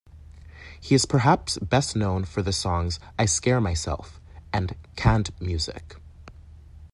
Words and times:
He 0.79 0.95
is 0.95 1.05
perhaps 1.05 1.59
best 1.59 1.95
known 1.95 2.25
for 2.25 2.41
the 2.41 2.51
songs 2.51 2.99
"I 3.19 3.25
Scare 3.27 3.61
Myself" 3.61 4.19
and 4.51 4.75
"Canned 4.95 5.29
Music. 5.39 5.95